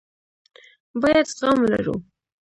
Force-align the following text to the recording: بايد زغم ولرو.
بايد 1.01 1.27
زغم 1.37 1.57
ولرو. 1.61 1.95